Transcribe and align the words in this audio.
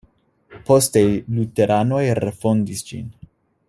Poste 0.69 1.03
luteranoj 1.35 2.03
refondis 2.25 2.87
ĝin. 2.91 3.09